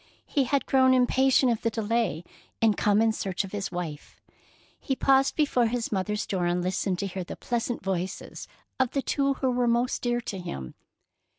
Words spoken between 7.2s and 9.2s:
the pleasant voices of the